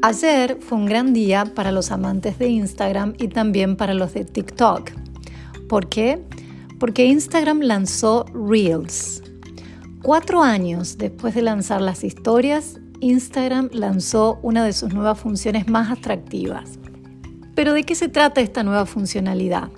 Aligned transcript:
Ayer 0.00 0.58
fue 0.60 0.78
un 0.78 0.86
gran 0.86 1.12
día 1.12 1.44
para 1.44 1.72
los 1.72 1.90
amantes 1.90 2.38
de 2.38 2.46
Instagram 2.46 3.14
y 3.18 3.26
también 3.26 3.74
para 3.76 3.94
los 3.94 4.14
de 4.14 4.24
TikTok. 4.24 4.92
¿Por 5.68 5.88
qué? 5.88 6.24
Porque 6.78 7.06
Instagram 7.06 7.62
lanzó 7.62 8.24
Reels. 8.32 9.24
Cuatro 10.00 10.40
años 10.40 10.98
después 10.98 11.34
de 11.34 11.42
lanzar 11.42 11.80
las 11.80 12.04
historias, 12.04 12.78
Instagram 13.00 13.70
lanzó 13.72 14.38
una 14.42 14.64
de 14.64 14.72
sus 14.72 14.94
nuevas 14.94 15.18
funciones 15.18 15.66
más 15.66 15.90
atractivas. 15.90 16.78
Pero 17.56 17.72
¿de 17.72 17.82
qué 17.82 17.96
se 17.96 18.08
trata 18.08 18.40
esta 18.40 18.62
nueva 18.62 18.86
funcionalidad? 18.86 19.68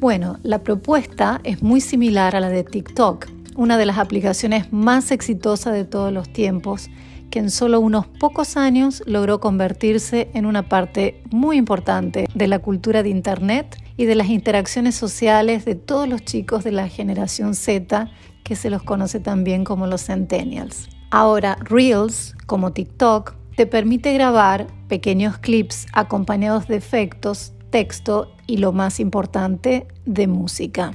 Bueno, 0.00 0.40
la 0.42 0.64
propuesta 0.64 1.40
es 1.44 1.62
muy 1.62 1.80
similar 1.80 2.34
a 2.34 2.40
la 2.40 2.48
de 2.48 2.64
TikTok, 2.64 3.28
una 3.54 3.76
de 3.76 3.86
las 3.86 3.98
aplicaciones 3.98 4.72
más 4.72 5.12
exitosas 5.12 5.74
de 5.74 5.84
todos 5.84 6.12
los 6.12 6.28
tiempos, 6.32 6.90
que 7.30 7.38
en 7.38 7.50
solo 7.50 7.80
unos 7.80 8.06
pocos 8.06 8.56
años 8.56 9.02
logró 9.06 9.40
convertirse 9.40 10.30
en 10.34 10.46
una 10.46 10.68
parte 10.68 11.22
muy 11.30 11.56
importante 11.56 12.28
de 12.34 12.46
la 12.48 12.58
cultura 12.58 13.02
de 13.02 13.10
Internet 13.10 13.76
y 13.96 14.06
de 14.06 14.14
las 14.14 14.28
interacciones 14.28 14.94
sociales 14.94 15.64
de 15.64 15.74
todos 15.74 16.08
los 16.08 16.24
chicos 16.24 16.64
de 16.64 16.72
la 16.72 16.88
generación 16.88 17.54
Z, 17.54 18.10
que 18.44 18.56
se 18.56 18.70
los 18.70 18.82
conoce 18.82 19.20
también 19.20 19.64
como 19.64 19.86
los 19.86 20.06
Centennials. 20.06 20.88
Ahora, 21.10 21.58
Reels, 21.60 22.34
como 22.46 22.72
TikTok, 22.72 23.34
te 23.56 23.66
permite 23.66 24.12
grabar 24.14 24.68
pequeños 24.88 25.38
clips 25.38 25.86
acompañados 25.92 26.68
de 26.68 26.76
efectos, 26.76 27.52
texto 27.70 28.32
y 28.46 28.58
lo 28.58 28.72
más 28.72 29.00
importante, 29.00 29.88
de 30.06 30.26
música. 30.26 30.92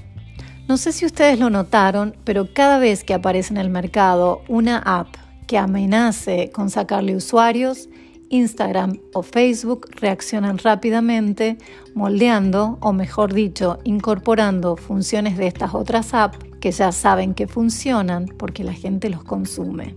No 0.68 0.78
sé 0.78 0.94
si 0.94 1.06
ustedes 1.06 1.40
lo 1.40 1.50
notaron, 1.50 2.16
pero 2.24 2.54
cada 2.54 2.80
vez 2.80 3.04
que 3.04 3.14
aparece 3.14 3.54
en 3.54 3.60
el 3.60 3.70
mercado 3.70 4.42
una 4.48 4.78
app 4.78 5.08
que 5.54 5.60
amenace 5.60 6.50
con 6.52 6.72
sacarle 6.72 7.16
usuarios, 7.16 7.88
Instagram 8.30 8.98
o 9.14 9.22
Facebook 9.22 9.88
reaccionan 10.02 10.58
rápidamente, 10.58 11.60
moldeando, 11.94 12.80
o 12.82 12.92
mejor 12.92 13.36
dicho, 13.36 13.78
incorporando 13.84 14.76
funciones 14.78 15.38
de 15.38 15.46
estas 15.46 15.76
otras 15.76 16.16
apps 16.16 16.40
que 16.60 16.72
ya 16.72 16.92
saben 16.92 17.36
que 17.36 17.46
funcionan 17.46 18.26
porque 18.26 18.64
la 18.64 18.74
gente 18.74 19.10
los 19.10 19.24
consume. 19.24 19.94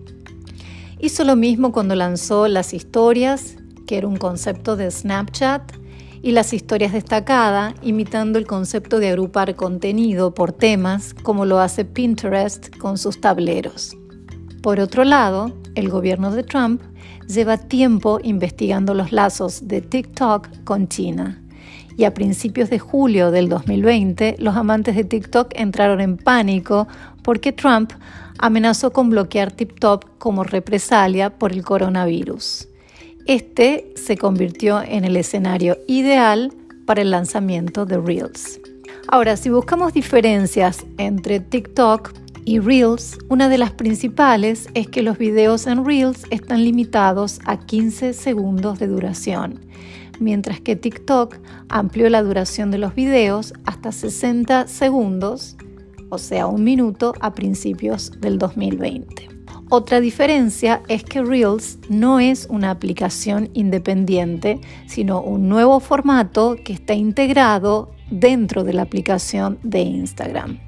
Hizo 0.99 1.23
lo 1.23 1.35
mismo 1.35 1.71
cuando 1.71 1.95
lanzó 1.95 2.47
las 2.47 2.75
historias, 2.75 3.55
que 3.87 3.97
era 3.97 4.07
un 4.07 4.17
concepto 4.17 4.75
de 4.75 4.91
Snapchat, 4.91 5.71
y 6.21 6.33
las 6.33 6.53
historias 6.53 6.93
destacadas, 6.93 7.73
imitando 7.81 8.37
el 8.37 8.45
concepto 8.45 8.99
de 8.99 9.09
agrupar 9.09 9.55
contenido 9.55 10.35
por 10.35 10.51
temas, 10.51 11.15
como 11.15 11.45
lo 11.45 11.59
hace 11.59 11.83
Pinterest 11.83 12.77
con 12.77 12.99
sus 12.99 13.19
tableros. 13.19 13.97
Por 14.67 14.81
otro 14.81 15.05
lado, 15.05 15.53
el 15.75 15.87
gobierno 15.87 16.29
de 16.29 16.43
Trump 16.43 16.81
lleva 17.25 17.55
tiempo 17.55 18.19
investigando 18.21 18.93
los 18.93 19.13
lazos 19.13 19.65
de 19.69 19.79
TikTok 19.79 20.65
con 20.65 20.89
China. 20.89 21.41
Y 21.95 22.03
a 22.03 22.13
principios 22.13 22.69
de 22.69 22.77
julio 22.77 23.31
del 23.31 23.47
2020, 23.47 24.35
los 24.39 24.57
amantes 24.57 24.97
de 24.97 25.05
TikTok 25.05 25.53
entraron 25.55 26.01
en 26.01 26.17
pánico 26.17 26.85
porque 27.23 27.53
Trump 27.53 27.93
amenazó 28.39 28.91
con 28.91 29.09
bloquear 29.09 29.53
TikTok 29.53 30.17
como 30.17 30.43
represalia 30.43 31.29
por 31.29 31.53
el 31.53 31.63
coronavirus. 31.63 32.67
Este 33.25 33.93
se 33.95 34.17
convirtió 34.17 34.81
en 34.81 35.05
el 35.05 35.15
escenario 35.15 35.77
ideal 35.87 36.51
para 36.85 37.03
el 37.03 37.11
lanzamiento 37.11 37.85
de 37.85 37.99
Reels. 37.99 38.59
Ahora, 39.07 39.37
si 39.37 39.49
buscamos 39.49 39.93
diferencias 39.93 40.85
entre 40.97 41.39
TikTok 41.39 42.11
y 42.47 42.59
Reels, 42.59 43.17
una 43.27 43.49
de 43.49 43.57
las 43.57 43.71
principales 43.71 44.69
es 44.73 44.87
que 44.87 45.01
los 45.01 45.17
videos 45.17 45.67
en 45.67 45.83
Reels 45.83 46.23
están 46.29 46.63
limitados 46.63 47.41
a 47.43 47.59
15 47.59 48.13
segundos 48.13 48.79
de 48.79 48.87
duración, 48.87 49.59
mientras 50.21 50.61
que 50.61 50.77
TikTok 50.77 51.35
amplió 51.67 52.09
la 52.09 52.23
duración 52.23 52.71
de 52.71 52.77
los 52.77 52.95
videos 52.95 53.53
hasta 53.65 53.91
60 53.91 54.67
segundos, 54.67 55.57
o 56.07 56.17
sea, 56.17 56.47
un 56.47 56.63
minuto 56.63 57.11
a 57.19 57.33
principios 57.33 58.13
del 58.21 58.37
2020. 58.37 59.27
Otra 59.69 59.99
diferencia 59.99 60.83
es 60.87 61.03
que 61.03 61.21
Reels 61.21 61.79
no 61.89 62.21
es 62.21 62.47
una 62.49 62.71
aplicación 62.71 63.49
independiente, 63.55 64.61
sino 64.85 65.21
un 65.21 65.49
nuevo 65.49 65.81
formato 65.81 66.55
que 66.63 66.71
está 66.71 66.93
integrado 66.93 67.91
dentro 68.09 68.63
de 68.63 68.71
la 68.71 68.83
aplicación 68.83 69.59
de 69.63 69.81
Instagram. 69.81 70.66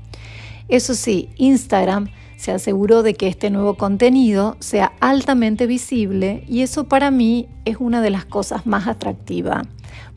Eso 0.70 0.94
sí, 0.94 1.30
Instagram 1.38 2.10
se 2.38 2.52
aseguró 2.52 3.04
de 3.04 3.16
que 3.16 3.28
este 3.28 3.50
nuevo 3.50 3.74
contenido 3.74 4.56
sea 4.60 4.94
altamente 5.02 5.68
visible 5.68 6.46
y 6.48 6.62
eso 6.62 6.86
para 6.86 7.12
mí 7.12 7.50
es 7.66 7.78
una 7.80 8.02
de 8.02 8.12
las 8.12 8.24
cosas 8.24 8.66
más 8.66 8.88
atractivas, 8.88 9.68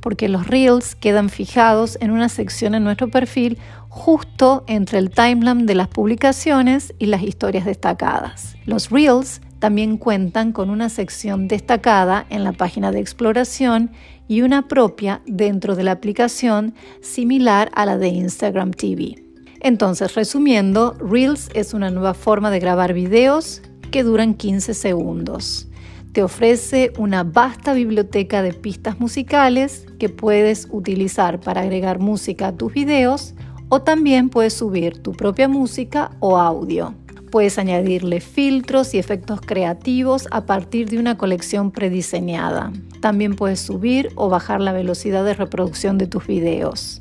porque 0.00 0.28
los 0.28 0.46
reels 0.46 0.94
quedan 0.94 1.30
fijados 1.30 1.98
en 2.00 2.12
una 2.12 2.28
sección 2.28 2.76
en 2.76 2.84
nuestro 2.84 3.08
perfil 3.08 3.58
justo 3.88 4.62
entre 4.68 4.98
el 4.98 5.10
timeline 5.10 5.66
de 5.66 5.74
las 5.74 5.88
publicaciones 5.88 6.94
y 6.98 7.06
las 7.06 7.22
historias 7.22 7.64
destacadas. 7.64 8.54
Los 8.66 8.90
reels 8.90 9.40
también 9.58 9.96
cuentan 9.96 10.52
con 10.52 10.70
una 10.70 10.90
sección 10.90 11.48
destacada 11.48 12.26
en 12.30 12.44
la 12.44 12.52
página 12.52 12.92
de 12.92 13.00
exploración 13.00 13.90
y 14.28 14.42
una 14.42 14.68
propia 14.68 15.22
dentro 15.26 15.76
de 15.76 15.84
la 15.84 15.92
aplicación 15.92 16.74
similar 17.00 17.70
a 17.74 17.86
la 17.86 17.96
de 17.96 18.08
Instagram 18.08 18.70
TV. 18.72 19.31
Entonces, 19.64 20.16
resumiendo, 20.16 20.96
Reels 20.98 21.48
es 21.54 21.72
una 21.72 21.88
nueva 21.90 22.14
forma 22.14 22.50
de 22.50 22.58
grabar 22.58 22.94
videos 22.94 23.62
que 23.92 24.02
duran 24.02 24.34
15 24.34 24.74
segundos. 24.74 25.68
Te 26.10 26.24
ofrece 26.24 26.92
una 26.98 27.22
vasta 27.22 27.72
biblioteca 27.72 28.42
de 28.42 28.54
pistas 28.54 28.98
musicales 28.98 29.86
que 30.00 30.08
puedes 30.08 30.66
utilizar 30.72 31.38
para 31.40 31.60
agregar 31.60 32.00
música 32.00 32.48
a 32.48 32.56
tus 32.56 32.72
videos 32.72 33.34
o 33.68 33.82
también 33.82 34.30
puedes 34.30 34.52
subir 34.52 35.00
tu 35.00 35.12
propia 35.12 35.46
música 35.46 36.10
o 36.18 36.36
audio. 36.36 36.94
Puedes 37.32 37.58
añadirle 37.58 38.20
filtros 38.20 38.92
y 38.92 38.98
efectos 38.98 39.40
creativos 39.40 40.28
a 40.30 40.44
partir 40.44 40.90
de 40.90 40.98
una 40.98 41.16
colección 41.16 41.70
prediseñada. 41.70 42.70
También 43.00 43.36
puedes 43.36 43.58
subir 43.58 44.10
o 44.16 44.28
bajar 44.28 44.60
la 44.60 44.72
velocidad 44.72 45.24
de 45.24 45.32
reproducción 45.32 45.96
de 45.96 46.06
tus 46.06 46.26
videos. 46.26 47.00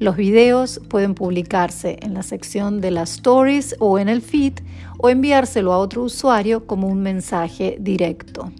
Los 0.00 0.16
videos 0.16 0.80
pueden 0.88 1.14
publicarse 1.14 1.96
en 2.02 2.14
la 2.14 2.24
sección 2.24 2.80
de 2.80 2.90
las 2.90 3.12
stories 3.12 3.76
o 3.78 4.00
en 4.00 4.08
el 4.08 4.20
feed 4.20 4.54
o 4.98 5.10
enviárselo 5.10 5.72
a 5.72 5.78
otro 5.78 6.02
usuario 6.02 6.66
como 6.66 6.88
un 6.88 7.00
mensaje 7.00 7.76
directo. 7.78 8.50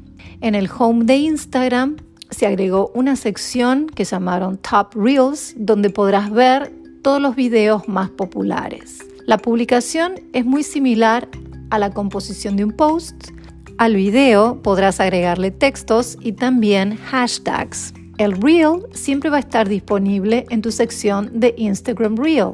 En 0.41 0.55
el 0.55 0.71
home 0.71 1.05
de 1.05 1.17
Instagram 1.17 1.97
se 2.31 2.47
agregó 2.47 2.93
una 2.95 3.17
sección 3.17 3.89
que 3.89 4.05
llamaron 4.05 4.57
Top 4.59 4.95
Reels, 4.95 5.57
donde 5.57 5.91
podrás 5.91 6.31
ver 6.31 6.73
todos 7.03 7.21
los 7.21 7.35
videos 7.35 7.89
más 7.89 8.09
populares. 8.09 9.08
La 9.29 9.37
publicación 9.37 10.15
es 10.33 10.47
muy 10.47 10.63
similar 10.63 11.29
a 11.69 11.79
la 11.79 11.91
composición 11.91 12.57
de 12.57 12.65
un 12.65 12.73
post. 12.73 13.29
Al 13.77 13.95
video 13.95 14.63
podrás 14.63 15.01
agregarle 15.01 15.51
textos 15.51 16.17
y 16.23 16.33
también 16.33 16.97
hashtags. 16.97 17.93
El 18.17 18.41
Reel 18.41 18.87
siempre 18.93 19.29
va 19.29 19.37
a 19.37 19.41
estar 19.41 19.69
disponible 19.69 20.47
en 20.49 20.63
tu 20.63 20.73
sección 20.73 21.29
de 21.41 21.53
Instagram 21.59 22.17
Reel 22.17 22.53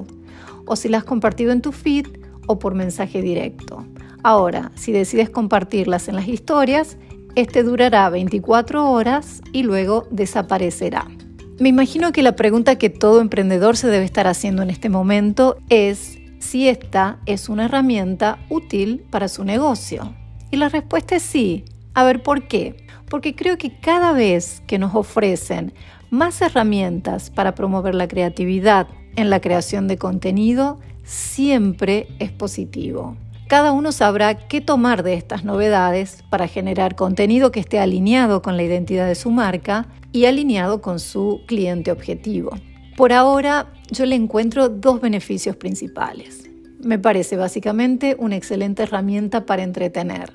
o 0.67 0.75
si 0.75 0.89
la 0.89 0.99
has 0.99 1.05
compartido 1.05 1.53
en 1.53 1.63
tu 1.63 1.71
feed 1.71 2.09
o 2.49 2.59
por 2.59 2.75
mensaje 2.75 3.23
directo. 3.23 3.87
Ahora, 4.25 4.73
si 4.75 4.91
decides 4.91 5.31
compartirlas 5.31 6.09
en 6.09 6.17
las 6.17 6.27
historias, 6.27 6.97
este 7.37 7.63
durará 7.63 8.11
24 8.11 8.91
horas 8.91 9.43
y 9.53 9.63
luego 9.63 10.09
desaparecerá. 10.11 11.07
Me 11.61 11.69
imagino 11.69 12.11
que 12.11 12.25
la 12.25 12.34
pregunta 12.34 12.79
que 12.79 12.91
todo 12.91 13.21
emprendedor 13.21 13.77
se 13.77 13.87
debe 13.87 14.05
estar 14.05 14.27
haciendo 14.27 14.63
en 14.63 14.71
este 14.71 14.89
momento 14.89 15.57
es 15.69 16.19
si 16.44 16.69
esta 16.69 17.19
es 17.27 17.49
una 17.49 17.65
herramienta 17.65 18.38
útil 18.49 19.05
para 19.10 19.28
su 19.28 19.44
negocio. 19.44 20.15
Y 20.51 20.57
la 20.57 20.69
respuesta 20.69 21.16
es 21.16 21.22
sí. 21.22 21.65
A 21.95 22.04
ver, 22.04 22.22
¿por 22.22 22.48
qué? 22.48 22.84
porque 23.09 23.34
creo 23.34 23.59
que 23.59 23.78
cada 23.78 24.13
vez 24.13 24.63
que 24.66 24.78
nos 24.78 24.95
ofrecen 24.95 25.72
más 26.10 26.41
herramientas 26.42 27.30
para 27.30 27.54
promover 27.54 27.95
la 27.95 28.09
creatividad 28.09 28.89
en 29.16 29.30
la 29.30 29.41
creación 29.41 29.89
de 29.89 29.98
contenido, 29.98 30.80
siempre 31.04 32.09
es 32.19 32.33
positivo. 32.33 33.16
Cada 33.47 33.72
uno 33.72 33.92
sabrá 33.92 34.48
qué 34.48 34.60
tomar 34.60 35.03
de 35.03 35.15
estas 35.15 35.45
novedades 35.45 36.24
para 36.30 36.48
generar 36.48 36.97
contenido 36.97 37.53
que 37.53 37.60
esté 37.60 37.78
alineado 37.78 38.42
con 38.42 38.57
la 38.57 38.63
identidad 38.63 39.07
de 39.07 39.15
su 39.15 39.30
marca 39.30 39.86
y 40.13 40.24
alineado 40.24 40.80
con 40.80 40.98
su 40.98 41.42
cliente 41.47 41.92
objetivo. 41.92 42.51
Por 42.97 43.13
ahora, 43.13 43.66
yo 43.95 44.07
le 44.07 44.17
encuentro 44.17 44.69
dos 44.69 45.01
beneficios 45.01 45.57
principales. 45.57 46.51
Me 46.81 46.99
parece 46.99 47.37
básicamente 47.37 48.17
una 48.19 48.37
excelente 48.37 48.83
herramienta 48.83 49.47
para 49.47 49.63
entretener 49.63 50.33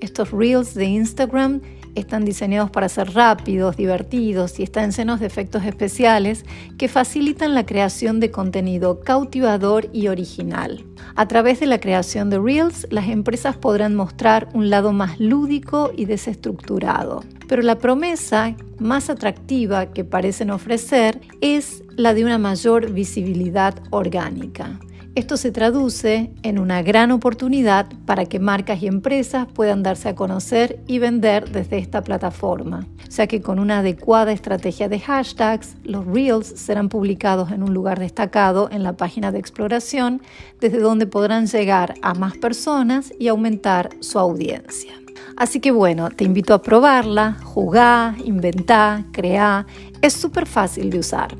estos 0.00 0.30
reels 0.30 0.74
de 0.74 0.84
Instagram 0.84 1.60
están 1.94 2.24
diseñados 2.24 2.70
para 2.70 2.88
ser 2.88 3.12
rápidos, 3.14 3.76
divertidos 3.76 4.58
y 4.58 4.62
están 4.62 4.90
llenos 4.90 5.20
de 5.20 5.26
efectos 5.26 5.64
especiales 5.64 6.44
que 6.76 6.88
facilitan 6.88 7.54
la 7.54 7.66
creación 7.66 8.20
de 8.20 8.30
contenido 8.30 9.00
cautivador 9.00 9.88
y 9.92 10.08
original. 10.08 10.84
A 11.14 11.26
través 11.28 11.60
de 11.60 11.66
la 11.66 11.80
creación 11.80 12.30
de 12.30 12.38
Reels, 12.38 12.86
las 12.90 13.08
empresas 13.08 13.56
podrán 13.56 13.94
mostrar 13.94 14.48
un 14.54 14.70
lado 14.70 14.92
más 14.92 15.18
lúdico 15.20 15.90
y 15.96 16.04
desestructurado. 16.04 17.24
Pero 17.48 17.62
la 17.62 17.78
promesa 17.78 18.54
más 18.78 19.10
atractiva 19.10 19.86
que 19.92 20.04
parecen 20.04 20.50
ofrecer 20.50 21.20
es 21.40 21.82
la 21.96 22.14
de 22.14 22.24
una 22.24 22.38
mayor 22.38 22.92
visibilidad 22.92 23.74
orgánica. 23.90 24.78
Esto 25.14 25.36
se 25.36 25.50
traduce 25.50 26.30
en 26.42 26.58
una 26.58 26.82
gran 26.82 27.10
oportunidad 27.10 27.88
para 28.06 28.26
que 28.26 28.38
marcas 28.38 28.82
y 28.82 28.86
empresas 28.86 29.48
puedan 29.52 29.82
darse 29.82 30.10
a 30.10 30.14
conocer 30.14 30.80
y 30.86 31.00
vender 31.00 31.50
desde 31.50 31.78
esta 31.78 32.04
plataforma, 32.04 32.86
ya 33.08 33.26
que 33.26 33.40
con 33.42 33.58
una 33.58 33.80
adecuada 33.80 34.32
estrategia 34.32 34.88
de 34.88 35.00
hashtags, 35.00 35.76
los 35.82 36.06
reels 36.06 36.46
serán 36.46 36.88
publicados 36.88 37.50
en 37.50 37.64
un 37.64 37.74
lugar 37.74 37.98
destacado 37.98 38.68
en 38.70 38.84
la 38.84 38.96
página 38.96 39.32
de 39.32 39.40
exploración, 39.40 40.22
desde 40.60 40.78
donde 40.78 41.06
podrán 41.06 41.46
llegar 41.46 41.94
a 42.02 42.14
más 42.14 42.36
personas 42.36 43.12
y 43.18 43.26
aumentar 43.28 43.90
su 44.00 44.20
audiencia. 44.20 44.92
Así 45.36 45.60
que 45.60 45.70
bueno, 45.70 46.10
te 46.10 46.24
invito 46.24 46.54
a 46.54 46.62
probarla, 46.62 47.36
jugar, 47.44 48.14
inventar, 48.24 49.04
crear. 49.12 49.66
Es 50.00 50.12
súper 50.12 50.46
fácil 50.46 50.90
de 50.90 50.98
usar. 51.00 51.36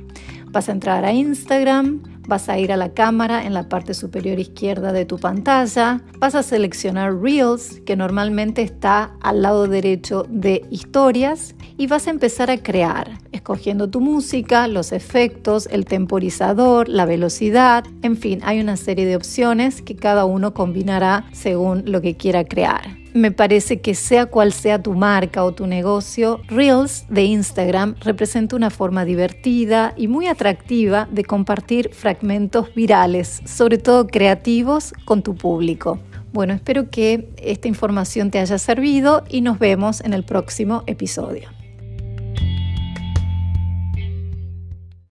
Vas 0.51 0.69
a 0.69 0.73
entrar 0.73 1.05
a 1.05 1.13
Instagram, 1.13 2.01
vas 2.29 2.49
a 2.49 2.59
ir 2.59 2.71
a 2.71 2.77
la 2.77 2.93
cámara 2.93 3.45
en 3.45 3.55
la 3.55 3.69
parte 3.69 3.95
superior 3.95 4.39
izquierda 4.39 4.93
de 4.93 5.07
tu 5.07 5.19
pantalla, 5.19 6.03
vas 6.19 6.35
a 6.35 6.43
seleccionar 6.43 7.21
Reels, 7.21 7.81
que 7.87 7.97
normalmente 7.97 8.63
está 8.63 9.15
al 9.21 9.43
lado 9.43 9.67
derecho 9.67 10.25
de 10.29 10.65
historias, 10.71 11.57
y 11.79 11.87
vas 11.87 12.07
a 12.07 12.11
empezar 12.11 12.51
a 12.51 12.59
crear, 12.59 13.19
escogiendo 13.33 13.89
tu 13.89 14.01
música, 14.01 14.69
los 14.69 14.93
efectos, 14.93 15.69
el 15.73 15.87
temporizador, 15.87 16.89
la 16.89 17.07
velocidad, 17.07 17.85
en 18.03 18.17
fin, 18.17 18.41
hay 18.45 18.61
una 18.61 18.77
serie 18.77 19.07
de 19.07 19.17
opciones 19.17 19.81
que 19.81 19.97
cada 19.97 20.25
uno 20.27 20.53
combinará 20.53 21.25
según 21.33 21.85
lo 21.87 22.03
que 22.03 22.17
quiera 22.17 22.45
crear. 22.45 22.98
Me 23.19 23.33
parece 23.33 23.81
que 23.81 23.97
sea 23.97 24.27
cual 24.27 24.53
sea 24.53 24.81
tu 24.81 24.95
marca 24.95 25.43
o 25.43 25.51
tu 25.51 25.67
negocio, 25.67 26.41
Reels 26.47 27.05
de 27.09 27.25
Instagram 27.25 27.97
representa 27.99 28.55
una 28.55 28.71
forma 28.71 29.05
divertida 29.05 29.93
y 29.97 30.07
muy 30.07 30.29
atractiva 30.29 31.09
de 31.11 31.25
compartir 31.25 31.91
fragmentos 31.93 32.73
virales, 32.77 33.43
sobre 33.45 33.79
todo 33.79 34.07
creativos, 34.07 34.95
con 35.05 35.25
tu 35.25 35.35
público. 35.35 35.99
Bueno, 36.33 36.55
espero 36.55 36.91
que 36.91 37.29
esta 37.39 37.67
información 37.67 38.31
te 38.31 38.39
haya 38.39 38.57
servido 38.57 39.25
y 39.29 39.41
nos 39.41 39.59
vemos 39.59 40.01
en 40.01 40.15
el 40.15 40.23
próximo 40.23 40.85
episodio. 40.87 41.58